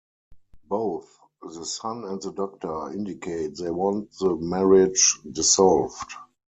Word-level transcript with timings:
Both 0.67 1.15
the 1.43 1.63
son 1.63 2.05
and 2.05 2.19
the 2.19 2.31
doctor 2.33 2.91
indicate 2.91 3.57
they 3.57 3.69
want 3.69 4.11
the 4.17 4.35
marriage 4.35 5.19
dissolved. 5.31 6.11